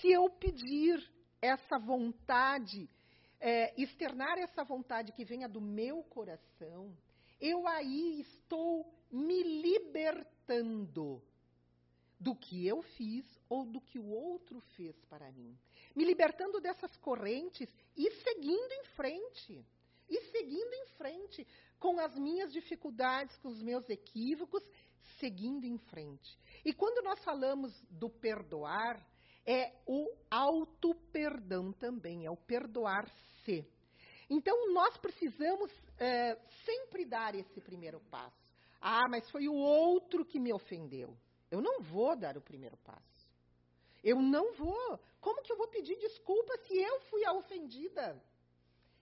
[0.00, 1.06] se eu pedir
[1.40, 2.88] essa vontade,
[3.38, 6.96] é, externar essa vontade que venha do meu coração,
[7.44, 11.22] eu aí estou me libertando
[12.18, 15.54] do que eu fiz ou do que o outro fez para mim.
[15.94, 19.62] Me libertando dessas correntes e seguindo em frente.
[20.08, 21.46] E seguindo em frente
[21.78, 24.62] com as minhas dificuldades, com os meus equívocos,
[25.18, 26.38] seguindo em frente.
[26.64, 29.06] E quando nós falamos do perdoar,
[29.44, 33.68] é o auto-perdão também, é o perdoar-se.
[34.28, 38.44] Então, nós precisamos é, sempre dar esse primeiro passo.
[38.80, 41.16] Ah, mas foi o outro que me ofendeu.
[41.50, 43.02] Eu não vou dar o primeiro passo.
[44.02, 45.00] Eu não vou.
[45.20, 48.22] Como que eu vou pedir desculpa se eu fui a ofendida?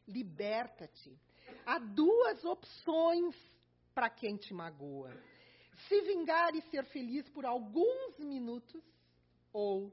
[0.06, 1.18] Liberta-te.
[1.66, 3.35] Há duas opções
[3.94, 5.12] para quem te magoa:
[5.88, 8.82] se vingar e ser feliz por alguns minutos,
[9.52, 9.92] ou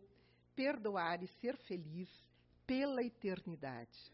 [0.55, 2.09] perdoar e ser feliz
[2.67, 4.13] pela eternidade.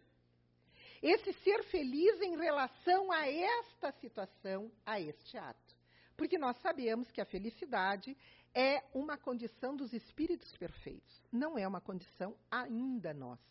[1.07, 5.75] Esse ser feliz em relação a esta situação, a este ato.
[6.17, 8.17] Porque nós sabemos que a felicidade
[8.55, 13.43] é uma condição dos espíritos perfeitos, não é uma condição ainda nossa,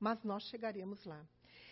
[0.00, 1.24] mas nós chegaremos lá.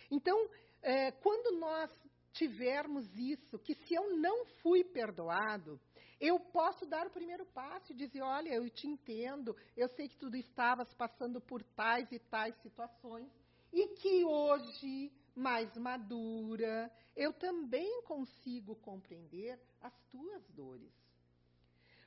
[0.09, 0.49] Então,
[0.81, 1.91] é, quando nós
[2.31, 5.77] tivermos isso, que se eu não fui perdoado,
[6.17, 10.15] eu posso dar o primeiro passo e dizer: olha, eu te entendo, eu sei que
[10.15, 13.29] tu estavas passando por tais e tais situações,
[13.73, 20.93] e que hoje, mais madura, eu também consigo compreender as tuas dores.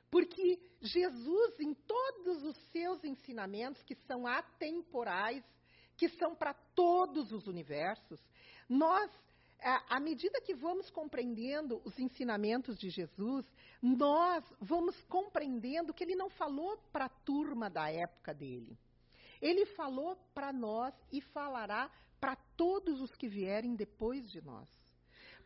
[0.09, 5.43] Porque Jesus, em todos os seus ensinamentos, que são atemporais,
[5.95, 8.19] que são para todos os universos,
[8.67, 9.11] nós,
[9.61, 13.45] à medida que vamos compreendendo os ensinamentos de Jesus,
[13.81, 18.77] nós vamos compreendendo que ele não falou para a turma da época dele.
[19.41, 24.67] Ele falou para nós e falará para todos os que vierem depois de nós.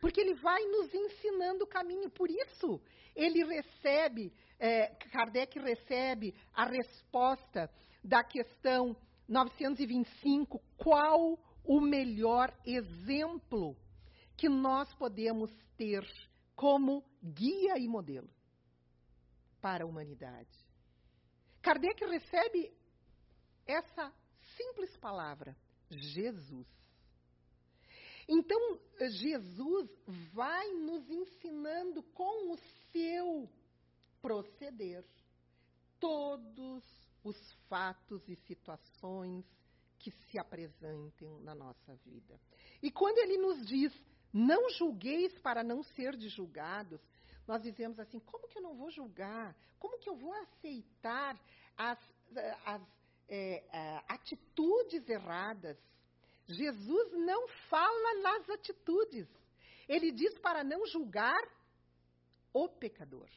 [0.00, 2.10] Porque ele vai nos ensinando o caminho.
[2.10, 2.80] Por isso,
[3.14, 7.70] ele recebe, é, Kardec recebe a resposta
[8.02, 8.96] da questão
[9.28, 13.76] 925, qual o melhor exemplo
[14.36, 16.04] que nós podemos ter
[16.54, 18.28] como guia e modelo
[19.60, 20.54] para a humanidade?
[21.62, 22.76] Kardec recebe
[23.66, 24.12] essa
[24.56, 25.56] simples palavra,
[25.98, 26.66] Jesus.
[28.28, 29.90] Então, Jesus
[30.32, 32.58] vai nos ensinando com o
[32.90, 33.48] seu
[34.22, 35.04] proceder
[36.00, 36.82] todos
[37.22, 39.44] os fatos e situações
[39.98, 42.38] que se apresentem na nossa vida.
[42.82, 43.92] E quando ele nos diz,
[44.32, 47.00] não julgueis para não ser julgados,
[47.46, 49.56] nós dizemos assim: como que eu não vou julgar?
[49.78, 51.38] Como que eu vou aceitar
[51.76, 51.98] as,
[52.64, 52.82] as
[53.28, 55.78] é, é, atitudes erradas?
[56.46, 59.26] Jesus não fala nas atitudes.
[59.88, 61.42] Ele diz para não julgar
[62.52, 63.28] o pecador.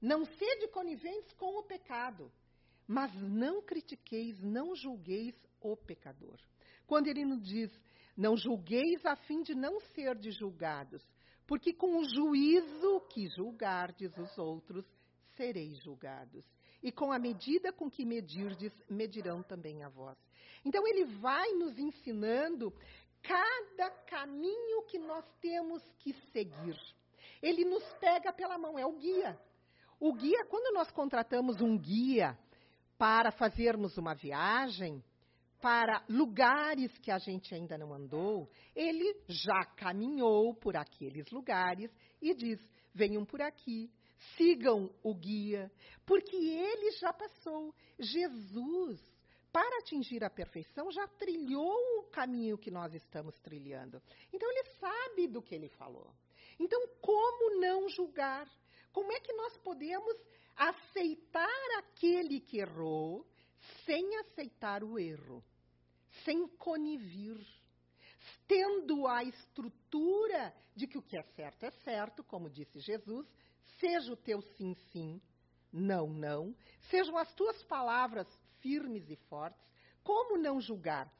[0.00, 2.30] Não sede coniventes com o pecado.
[2.86, 6.38] Mas não critiqueis, não julgueis o pecador.
[6.86, 7.72] Quando ele nos diz,
[8.16, 11.02] não julgueis a fim de não ser de julgados,
[11.46, 14.86] porque com o juízo que julgardes os outros,
[15.36, 16.46] sereis julgados.
[16.82, 20.16] E com a medida com que medirdes, medirão também a vós.
[20.64, 22.72] Então ele vai nos ensinando
[23.22, 26.78] cada caminho que nós temos que seguir.
[27.42, 29.38] Ele nos pega pela mão, é o guia.
[29.98, 32.38] O guia, quando nós contratamos um guia
[32.98, 35.02] para fazermos uma viagem
[35.60, 42.34] para lugares que a gente ainda não andou, ele já caminhou por aqueles lugares e
[42.34, 42.60] diz:
[42.94, 43.90] venham por aqui,
[44.36, 45.70] sigam o guia,
[46.04, 47.74] porque ele já passou.
[47.98, 49.00] Jesus,
[49.52, 54.02] para atingir a perfeição, já trilhou o caminho que nós estamos trilhando.
[54.32, 56.12] Então, ele sabe do que ele falou.
[56.58, 58.48] Então, como não julgar?
[58.92, 60.16] Como é que nós podemos
[60.56, 63.26] aceitar aquele que errou
[63.84, 65.44] sem aceitar o erro,
[66.24, 67.38] sem conivir,
[68.46, 73.26] tendo a estrutura de que o que é certo é certo, como disse Jesus,
[73.78, 75.20] seja o teu sim, sim,
[75.72, 76.54] não, não,
[76.90, 78.26] sejam as tuas palavras
[78.60, 79.62] firmes e fortes,
[80.02, 81.12] como não julgar?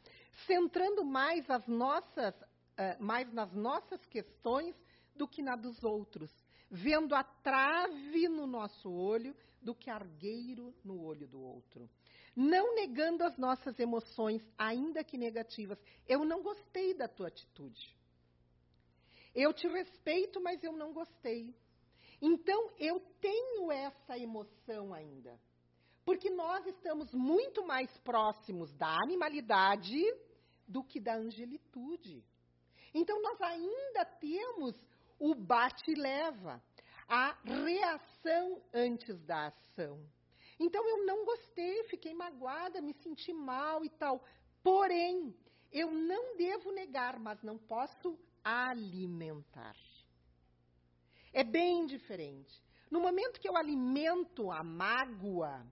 [0.47, 4.75] Centrando mais as nossas, uh, mais nas nossas questões
[5.14, 6.31] do que na dos outros,
[6.71, 11.90] vendo a trave no nosso olho do que argueiro no olho do outro.
[12.35, 15.79] Não negando as nossas emoções, ainda que negativas.
[16.07, 17.97] Eu não gostei da tua atitude.
[19.35, 21.55] Eu te respeito, mas eu não gostei.
[22.20, 25.38] Então, eu tenho essa emoção ainda.
[26.05, 30.00] Porque nós estamos muito mais próximos da animalidade
[30.66, 32.24] do que da angelitude.
[32.94, 34.74] Então, nós ainda temos
[35.18, 36.62] o bate-leva,
[37.09, 40.00] a reação antes da ação.
[40.59, 44.24] Então, eu não gostei, fiquei magoada, me senti mal e tal.
[44.62, 45.37] Porém,
[45.70, 49.76] eu não devo negar, mas não posso alimentar.
[51.37, 52.64] É bem diferente.
[52.90, 55.62] No momento que eu alimento a mágoa,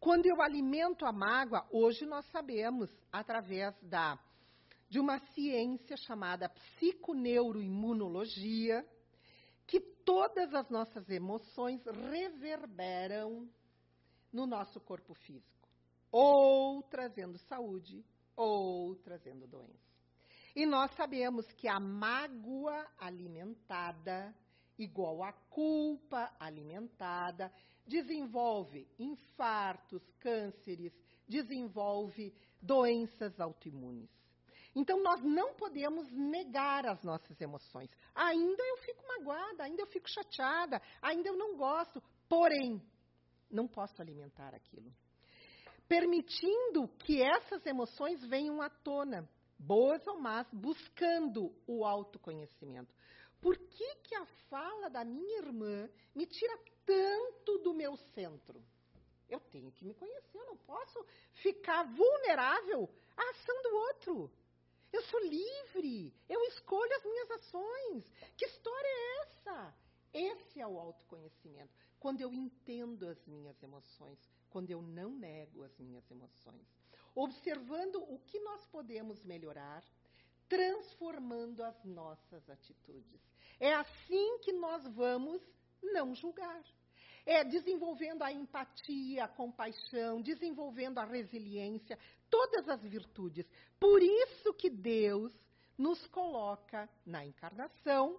[0.00, 4.18] quando eu alimento a mágoa, hoje nós sabemos, através da,
[4.88, 8.84] de uma ciência chamada psiconeuroimunologia,
[9.68, 11.80] que todas as nossas emoções
[12.10, 13.48] reverberam
[14.32, 15.68] no nosso corpo físico,
[16.10, 19.94] ou trazendo saúde, ou trazendo doença.
[20.56, 24.34] E nós sabemos que a mágoa alimentada,
[24.78, 27.52] igual a culpa alimentada,
[27.86, 30.92] desenvolve infartos, cânceres,
[31.26, 34.10] desenvolve doenças autoimunes.
[34.74, 37.90] Então, nós não podemos negar as nossas emoções.
[38.14, 42.80] Ainda eu fico magoada, ainda eu fico chateada, ainda eu não gosto, porém,
[43.50, 44.94] não posso alimentar aquilo.
[45.88, 52.94] Permitindo que essas emoções venham à tona, boas ou más, buscando o autoconhecimento.
[53.40, 58.62] Por que, que a fala da minha irmã me tira tanto do meu centro?
[59.28, 64.32] Eu tenho que me conhecer, eu não posso ficar vulnerável à ação do outro.
[64.90, 68.12] Eu sou livre, eu escolho as minhas ações.
[68.36, 69.74] Que história é essa?
[70.14, 71.72] Esse é o autoconhecimento.
[72.00, 76.66] Quando eu entendo as minhas emoções, quando eu não nego as minhas emoções.
[77.14, 79.84] Observando o que nós podemos melhorar,
[80.48, 83.20] transformando as nossas atitudes.
[83.60, 85.42] É assim que nós vamos
[85.82, 86.62] não julgar.
[87.26, 91.98] É desenvolvendo a empatia, a compaixão, desenvolvendo a resiliência,
[92.30, 93.46] todas as virtudes.
[93.78, 95.32] Por isso que Deus
[95.76, 98.18] nos coloca na encarnação,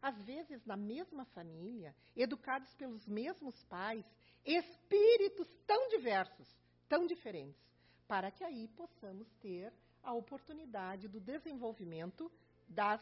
[0.00, 4.04] às vezes na mesma família, educados pelos mesmos pais,
[4.44, 6.48] espíritos tão diversos,
[6.88, 7.60] tão diferentes,
[8.06, 12.30] para que aí possamos ter a oportunidade do desenvolvimento
[12.68, 13.00] das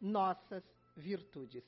[0.00, 0.64] nossas
[0.96, 1.64] virtudes.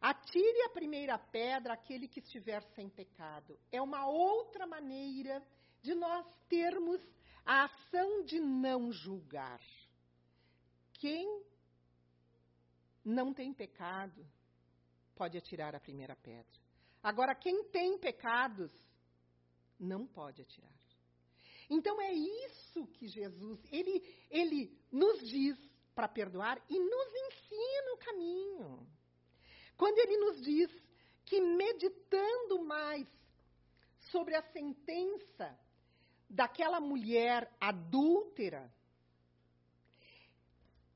[0.00, 3.58] Atire a primeira pedra aquele que estiver sem pecado.
[3.72, 5.42] É uma outra maneira
[5.82, 7.00] de nós termos
[7.44, 9.60] a ação de não julgar.
[10.94, 11.44] Quem
[13.04, 14.26] não tem pecado
[15.14, 16.60] pode atirar a primeira pedra.
[17.02, 18.72] Agora, quem tem pecados
[19.78, 20.75] não pode atirar.
[21.68, 25.56] Então é isso que Jesus, ele, ele nos diz
[25.94, 28.86] para perdoar e nos ensina o caminho.
[29.76, 30.70] Quando ele nos diz
[31.24, 33.08] que meditando mais
[34.12, 35.58] sobre a sentença
[36.30, 38.72] daquela mulher adúltera,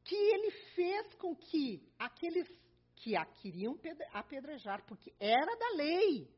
[0.04, 2.48] que ele fez com que aqueles
[2.96, 3.78] que a queriam
[4.12, 6.30] apedrejar, porque era da lei,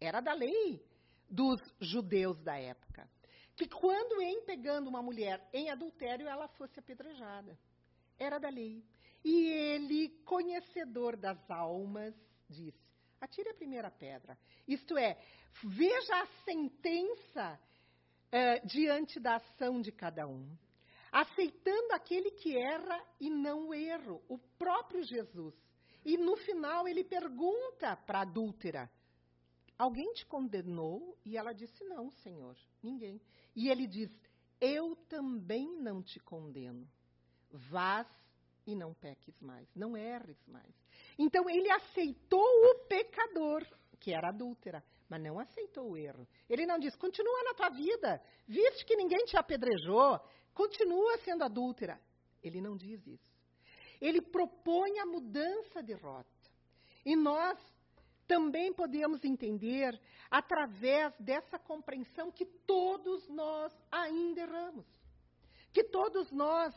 [0.00, 0.84] era da lei
[1.28, 3.08] dos judeus da época
[3.60, 7.58] que quando em pegando uma mulher em adultério, ela fosse apedrejada.
[8.18, 8.82] Era da lei.
[9.22, 12.14] E ele, conhecedor das almas,
[12.48, 12.80] disse:
[13.20, 14.38] atire a primeira pedra.
[14.66, 15.18] Isto é,
[15.62, 17.60] veja a sentença
[18.32, 20.56] uh, diante da ação de cada um.
[21.12, 25.54] Aceitando aquele que erra e não o erro, o próprio Jesus.
[26.02, 28.90] E no final ele pergunta para a adúltera:
[29.80, 31.16] Alguém te condenou?
[31.24, 33.18] E ela disse: Não, Senhor, ninguém.
[33.56, 34.10] E ele diz:
[34.60, 36.86] Eu também não te condeno.
[37.50, 38.06] Vás
[38.66, 40.70] e não peques mais, não erres mais.
[41.18, 43.66] Então ele aceitou o pecador,
[43.98, 46.28] que era adúltera, mas não aceitou o erro.
[46.46, 50.20] Ele não diz: continua na tua vida, viste que ninguém te apedrejou,
[50.52, 51.98] continua sendo adúltera.
[52.42, 53.32] Ele não diz isso.
[53.98, 56.28] Ele propõe a mudança de rota.
[57.02, 57.58] E nós
[58.30, 60.00] também podemos entender
[60.30, 64.86] através dessa compreensão que todos nós ainda erramos.
[65.72, 66.72] Que todos nós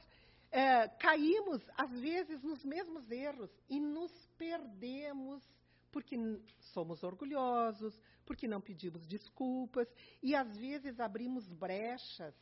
[0.49, 5.43] é, caímos, às vezes, nos mesmos erros e nos perdemos
[5.91, 6.15] porque
[6.73, 9.87] somos orgulhosos, porque não pedimos desculpas
[10.23, 12.33] e, às vezes, abrimos brechas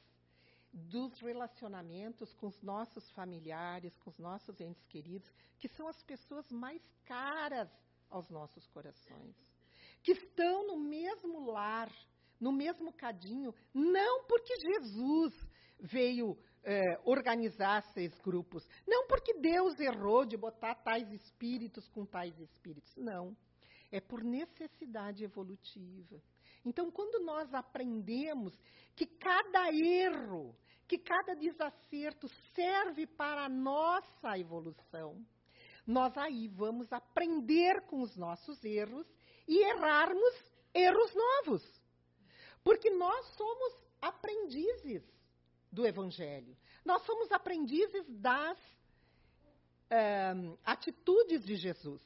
[0.71, 6.49] dos relacionamentos com os nossos familiares, com os nossos entes queridos, que são as pessoas
[6.49, 7.69] mais caras
[8.11, 9.35] aos nossos corações,
[10.03, 11.91] que estão no mesmo lar,
[12.39, 15.33] no mesmo cadinho, não porque Jesus
[15.79, 22.37] veio é, organizar seis grupos, não porque Deus errou de botar tais espíritos com tais
[22.39, 23.35] espíritos, não.
[23.91, 26.21] É por necessidade evolutiva.
[26.63, 28.57] Então, quando nós aprendemos
[28.95, 30.55] que cada erro,
[30.87, 35.25] que cada desacerto serve para a nossa evolução,
[35.85, 39.07] nós aí vamos aprender com os nossos erros
[39.47, 41.81] e errarmos erros novos.
[42.63, 45.03] Porque nós somos aprendizes
[45.71, 46.55] do Evangelho.
[46.83, 48.57] Nós somos aprendizes das
[49.91, 52.01] uh, atitudes de Jesus.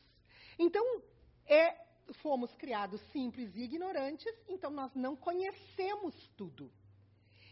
[0.58, 1.02] Então,
[1.46, 1.86] é,
[2.22, 6.72] fomos criados simples e ignorantes, então nós não conhecemos tudo.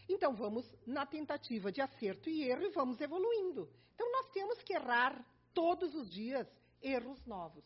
[0.08, 3.68] Então, vamos na tentativa de acerto e erro e vamos evoluindo.
[3.94, 5.24] Então, nós temos que errar
[5.54, 6.46] todos os dias
[6.82, 7.64] erros novos.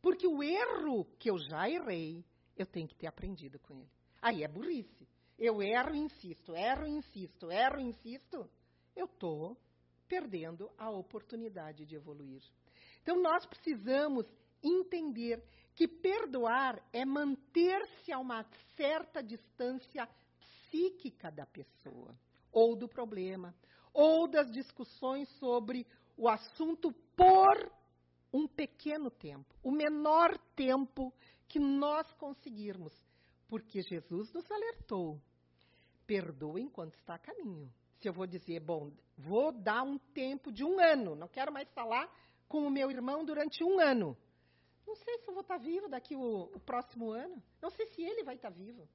[0.00, 2.24] Porque o erro que eu já errei,
[2.56, 3.90] eu tenho que ter aprendido com ele.
[4.22, 5.08] Aí é burrice.
[5.38, 8.48] Eu erro e insisto, erro e insisto, erro e insisto.
[8.94, 9.56] Eu estou
[10.06, 12.42] perdendo a oportunidade de evoluir.
[13.02, 14.26] Então, nós precisamos
[14.62, 15.42] entender
[15.74, 18.44] que perdoar é manter-se a uma
[18.76, 20.06] certa distância
[20.38, 22.14] psíquica da pessoa,
[22.52, 23.54] ou do problema,
[23.92, 25.86] ou das discussões sobre
[26.20, 27.72] o assunto por
[28.30, 31.14] um pequeno tempo, o menor tempo
[31.48, 32.92] que nós conseguirmos
[33.48, 35.18] porque Jesus nos alertou.
[36.06, 37.72] Perdoa enquanto está a caminho.
[37.98, 41.68] Se eu vou dizer, bom, vou dar um tempo de um ano, não quero mais
[41.72, 42.06] falar
[42.46, 44.14] com o meu irmão durante um ano.
[44.86, 47.42] Não sei se eu vou estar vivo daqui o, o próximo ano.
[47.62, 48.86] Não sei se ele vai estar vivo.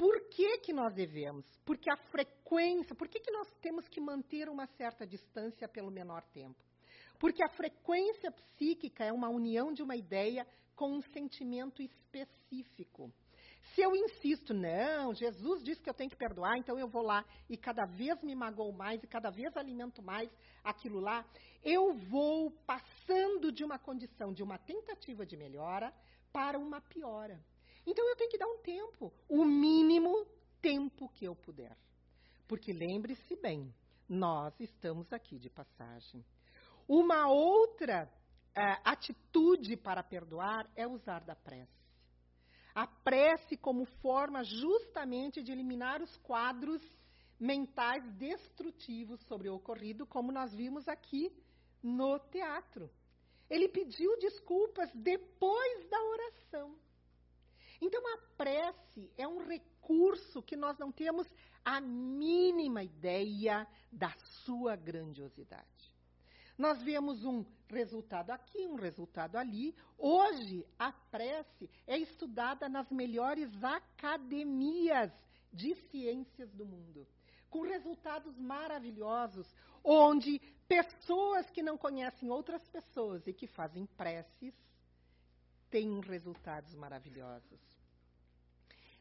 [0.00, 1.44] Por que, que nós devemos?
[1.62, 6.22] Porque a frequência, por que, que nós temos que manter uma certa distância pelo menor
[6.32, 6.56] tempo?
[7.18, 13.12] Porque a frequência psíquica é uma união de uma ideia com um sentimento específico.
[13.74, 17.22] Se eu insisto, não, Jesus disse que eu tenho que perdoar, então eu vou lá
[17.46, 20.30] e cada vez me magoo mais e cada vez alimento mais
[20.64, 21.26] aquilo lá,
[21.62, 25.92] eu vou passando de uma condição, de uma tentativa de melhora,
[26.32, 27.38] para uma piora.
[27.86, 30.26] Então eu tenho que dar um tempo, o mínimo
[30.60, 31.76] tempo que eu puder.
[32.46, 33.72] Porque lembre-se bem,
[34.08, 36.24] nós estamos aqui de passagem.
[36.88, 38.10] Uma outra
[38.56, 41.80] uh, atitude para perdoar é usar da prece.
[42.74, 46.82] A prece como forma justamente de eliminar os quadros
[47.38, 51.32] mentais destrutivos sobre o ocorrido, como nós vimos aqui
[51.82, 52.90] no teatro.
[53.48, 56.76] Ele pediu desculpas depois da oração.
[57.80, 61.26] Então, a prece é um recurso que nós não temos
[61.64, 64.14] a mínima ideia da
[64.44, 65.90] sua grandiosidade.
[66.58, 69.74] Nós vemos um resultado aqui, um resultado ali.
[69.96, 75.10] Hoje, a prece é estudada nas melhores academias
[75.50, 77.06] de ciências do mundo,
[77.48, 84.54] com resultados maravilhosos, onde pessoas que não conhecem outras pessoas e que fazem preces
[85.70, 87.69] têm resultados maravilhosos.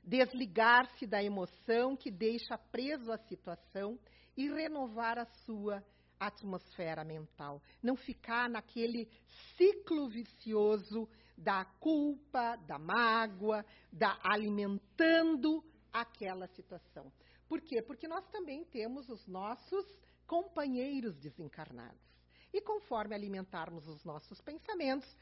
[0.09, 3.99] Desligar-se da emoção que deixa preso a situação
[4.35, 5.85] e renovar a sua
[6.19, 7.61] atmosfera mental.
[7.79, 9.07] Não ficar naquele
[9.55, 11.07] ciclo vicioso
[11.37, 17.13] da culpa, da mágoa, da alimentando aquela situação.
[17.47, 17.79] Por quê?
[17.79, 19.85] Porque nós também temos os nossos
[20.25, 22.01] companheiros desencarnados.
[22.51, 25.15] E conforme alimentarmos os nossos pensamentos,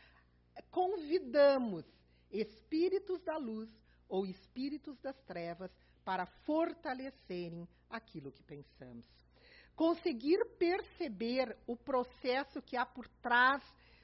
[0.72, 1.84] convidamos
[2.32, 3.70] espíritos da luz
[4.08, 5.72] ou espíritos das trevas
[6.04, 9.06] para fortalecerem aquilo que pensamos
[9.78, 13.62] conseguir perceber o processo que há por trás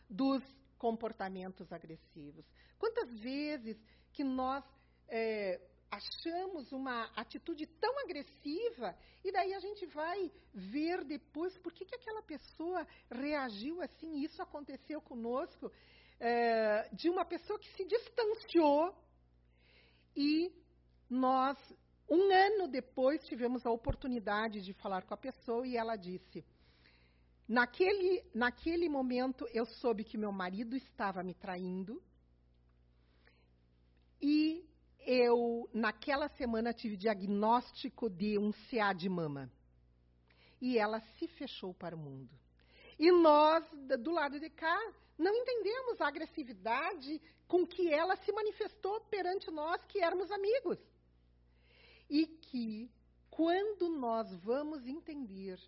[0.08, 0.44] dos
[0.78, 2.46] comportamentos agressivos.
[2.78, 3.76] Quantas vezes
[4.14, 4.64] que nós
[5.10, 11.86] é, achamos uma atitude tão agressiva e daí a gente vai ver depois por que,
[11.86, 14.24] que aquela pessoa reagiu assim.
[14.24, 15.72] Isso aconteceu conosco
[16.20, 18.96] é, de uma pessoa que se distanciou
[20.16, 20.52] e
[21.10, 21.58] nós
[22.10, 26.46] um ano depois, tivemos a oportunidade de falar com a pessoa e ela disse:
[27.48, 32.02] naquele, naquele momento, eu soube que meu marido estava me traindo
[34.22, 34.66] e
[35.06, 39.52] eu, naquela semana, tive diagnóstico de um CA de mama.
[40.62, 42.34] e ela se fechou para o mundo.
[42.98, 43.66] E nós,
[44.00, 44.80] do lado de cá,
[45.18, 50.80] não entendemos a agressividade com que ela se manifestou perante nós que éramos amigos.
[52.10, 52.92] E que,
[53.30, 55.60] quando nós vamos entender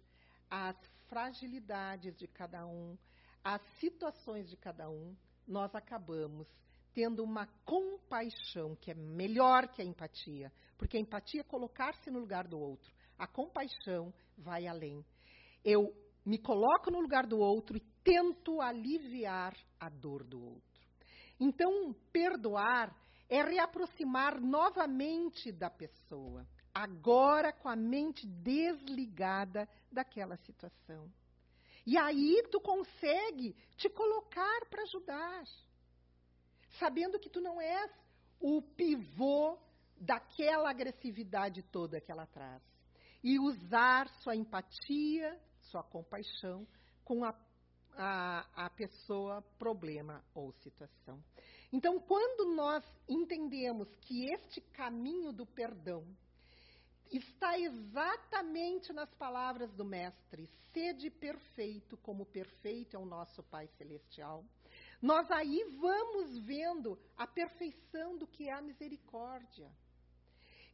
[0.49, 0.75] as
[1.07, 2.97] fragilidades de cada um,
[3.43, 5.15] as situações de cada um,
[5.47, 6.47] nós acabamos
[6.93, 12.19] tendo uma compaixão que é melhor que a empatia, porque a empatia é colocar-se no
[12.19, 12.91] lugar do outro.
[13.17, 15.05] A compaixão vai além.
[15.63, 15.93] Eu
[16.25, 20.85] me coloco no lugar do outro e tento aliviar a dor do outro.
[21.39, 22.95] Então, perdoar
[23.27, 31.11] é reaproximar novamente da pessoa, agora com a mente desligada daquela situação.
[31.85, 35.43] E aí tu consegue te colocar para ajudar,
[36.79, 37.91] sabendo que tu não és
[38.39, 39.57] o pivô
[39.99, 42.61] daquela agressividade toda que ela traz.
[43.23, 45.39] E usar sua empatia,
[45.71, 46.67] sua compaixão
[47.03, 47.33] com a,
[47.97, 51.23] a, a pessoa, problema ou situação.
[51.71, 56.05] Então, quando nós entendemos que este caminho do perdão
[57.11, 64.43] está exatamente nas palavras do Mestre: sede perfeito, como perfeito é o nosso Pai Celestial.
[65.01, 69.71] Nós aí vamos vendo a perfeição do que é a misericórdia,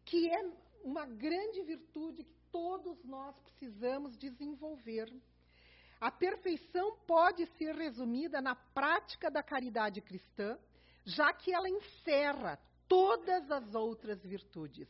[0.06, 0.52] que é
[0.84, 5.12] uma grande virtude que todos nós precisamos desenvolver.
[6.02, 10.58] A perfeição pode ser resumida na prática da caridade cristã,
[11.06, 14.90] já que ela encerra todas as outras virtudes.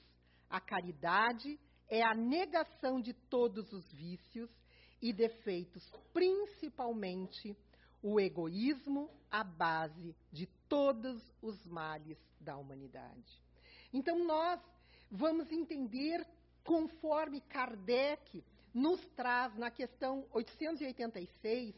[0.49, 1.59] A caridade
[1.89, 4.49] é a negação de todos os vícios
[5.01, 7.57] e defeitos, principalmente
[8.01, 13.41] o egoísmo, a base de todos os males da humanidade.
[13.91, 14.61] Então, nós
[15.11, 16.25] vamos entender,
[16.63, 18.41] conforme Kardec
[18.73, 21.75] nos traz na questão 886,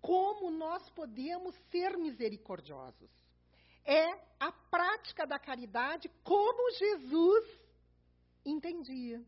[0.00, 3.10] como nós podemos ser misericordiosos.
[3.84, 7.60] É a prática da caridade como Jesus
[8.44, 9.22] entendia.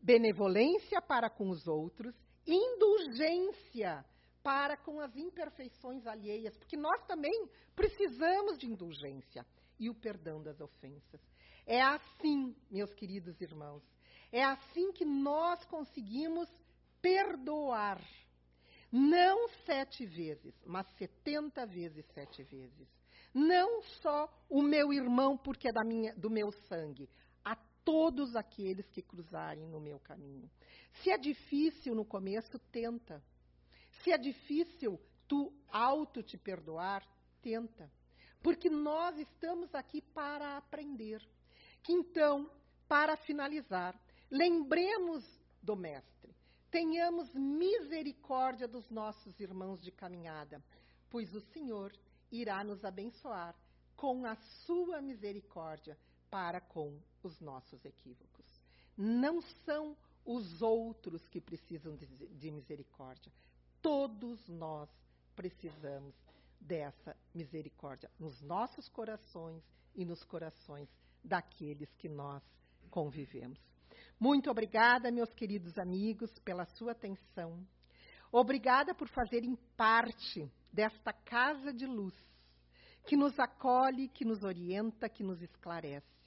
[0.00, 2.14] Benevolência para com os outros,
[2.46, 4.04] indulgência
[4.42, 9.44] para com as imperfeições alheias, porque nós também precisamos de indulgência
[9.78, 11.20] e o perdão das ofensas.
[11.66, 13.82] É assim, meus queridos irmãos,
[14.30, 16.48] é assim que nós conseguimos
[17.00, 18.00] perdoar.
[18.90, 22.88] Não sete vezes, mas setenta vezes sete vezes.
[23.34, 27.08] Não só o meu irmão, porque é da minha, do meu sangue,
[27.88, 30.50] todos aqueles que cruzarem no meu caminho.
[31.00, 33.24] Se é difícil no começo, tenta.
[34.02, 37.02] Se é difícil tu auto te perdoar,
[37.40, 37.90] tenta.
[38.42, 41.26] Porque nós estamos aqui para aprender.
[41.82, 42.50] Que então,
[42.86, 43.98] para finalizar,
[44.30, 45.24] lembremos
[45.62, 46.34] do mestre.
[46.70, 50.62] Tenhamos misericórdia dos nossos irmãos de caminhada,
[51.08, 51.92] pois o Senhor
[52.30, 53.56] irá nos abençoar
[53.96, 55.98] com a sua misericórdia
[56.30, 58.46] para com os nossos equívocos.
[58.96, 63.32] Não são os outros que precisam de, de misericórdia.
[63.80, 64.90] Todos nós
[65.34, 66.14] precisamos
[66.60, 69.62] dessa misericórdia nos nossos corações
[69.94, 70.88] e nos corações
[71.24, 72.42] daqueles que nós
[72.90, 73.58] convivemos.
[74.18, 77.66] Muito obrigada, meus queridos amigos, pela sua atenção.
[78.32, 82.14] Obrigada por fazerem parte desta casa de luz
[83.06, 86.18] que nos acolhe, que nos orienta, que nos esclarece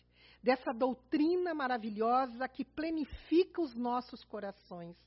[0.41, 4.97] dessa doutrina maravilhosa que plenifica os nossos corações,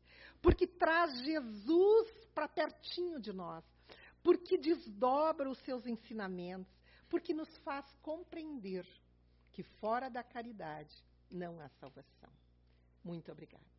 [0.40, 3.64] porque traz Jesus para pertinho de nós,
[4.22, 6.72] porque desdobra os seus ensinamentos,
[7.08, 8.86] porque nos faz compreender
[9.52, 10.94] que fora da caridade
[11.30, 12.43] não há salvação.
[13.04, 13.73] Muito obrigada.